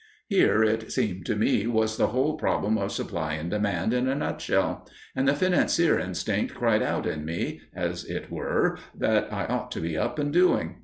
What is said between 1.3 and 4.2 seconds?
me was the whole problem of supply and demand in a